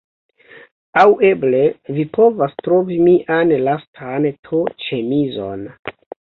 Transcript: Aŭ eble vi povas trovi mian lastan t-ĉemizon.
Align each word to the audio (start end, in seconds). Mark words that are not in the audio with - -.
Aŭ 1.01 1.03
eble 1.29 1.59
vi 1.99 2.07
povas 2.17 2.57
trovi 2.69 2.99
mian 3.09 3.55
lastan 3.69 4.29
t-ĉemizon. 4.49 5.67